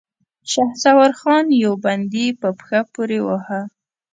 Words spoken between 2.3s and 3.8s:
په پښه پورې واهه.